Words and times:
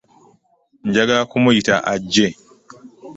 Njagala 0.87 1.23
kumuyita 1.31 1.75
ajje. 1.93 2.27